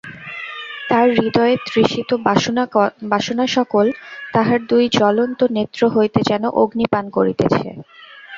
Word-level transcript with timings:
তাঁহার 0.89 1.09
হৃদয়ের 1.17 1.59
তৃষিত 1.67 2.09
বাসনাসকল 3.11 3.87
তাঁহার 4.33 4.59
দুই 4.69 4.83
জ্বলন্ত 4.97 5.39
নেত্র 5.55 5.81
হইতে 5.95 6.19
যেন 6.29 6.43
অগ্নি 6.61 6.85
পান 6.93 7.05
করিতেছে। 7.17 7.67